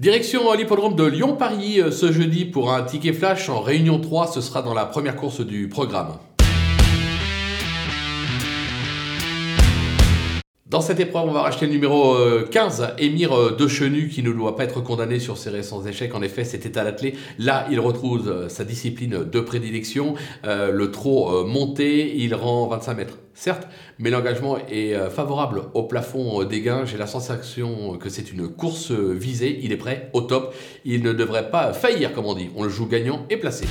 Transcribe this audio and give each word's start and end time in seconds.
Direction 0.00 0.50
l'hippodrome 0.54 0.96
de 0.96 1.04
Lyon-Paris 1.04 1.78
euh, 1.78 1.90
ce 1.90 2.10
jeudi 2.10 2.46
pour 2.46 2.72
un 2.72 2.84
ticket 2.84 3.12
flash 3.12 3.50
en 3.50 3.60
réunion 3.60 4.00
3, 4.00 4.28
ce 4.28 4.40
sera 4.40 4.62
dans 4.62 4.72
la 4.72 4.86
première 4.86 5.14
course 5.14 5.42
du 5.42 5.68
programme. 5.68 6.16
Dans 10.70 10.80
cette 10.80 11.00
épreuve, 11.00 11.28
on 11.28 11.32
va 11.32 11.42
racheter 11.42 11.66
le 11.66 11.72
numéro 11.72 12.16
15, 12.48 12.80
euh, 12.80 12.86
Émir 12.96 13.36
euh, 13.36 13.56
Dechenu, 13.58 14.06
qui 14.06 14.22
ne 14.22 14.30
doit 14.30 14.54
pas 14.54 14.62
être 14.62 14.80
condamné 14.80 15.18
sur 15.18 15.36
ses 15.36 15.50
récents 15.50 15.84
échecs. 15.84 16.14
En 16.14 16.22
effet, 16.22 16.44
c'était 16.44 16.78
à 16.78 16.84
l'athlé. 16.84 17.16
Là, 17.40 17.66
il 17.72 17.80
retrouve 17.80 18.28
euh, 18.28 18.48
sa 18.48 18.62
discipline 18.62 19.24
de 19.24 19.40
prédilection. 19.40 20.14
le 20.44 20.90
trot 20.92 21.44
monté, 21.44 22.16
il 22.18 22.36
rend 22.36 22.68
25 22.68 22.94
mètres. 22.94 23.18
Certes, 23.34 23.66
mais 23.98 24.10
l'engagement 24.10 24.58
est 24.70 24.94
favorable 25.10 25.62
au 25.74 25.84
plafond 25.84 26.44
des 26.44 26.60
gains. 26.60 26.84
J'ai 26.84 26.98
la 26.98 27.06
sensation 27.08 27.96
que 27.98 28.08
c'est 28.08 28.30
une 28.30 28.48
course 28.48 28.92
visée. 28.92 29.58
Il 29.62 29.72
est 29.72 29.76
prêt, 29.76 30.10
au 30.12 30.20
top. 30.20 30.54
Il 30.84 31.02
ne 31.02 31.12
devrait 31.12 31.50
pas 31.50 31.72
faillir, 31.72 32.12
comme 32.12 32.26
on 32.26 32.34
dit. 32.34 32.50
On 32.54 32.62
le 32.62 32.68
joue 32.68 32.86
gagnant 32.86 33.26
et 33.28 33.38
placé. 33.38 33.66